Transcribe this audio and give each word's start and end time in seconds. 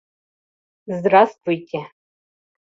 Здравствуйте! 0.87 1.91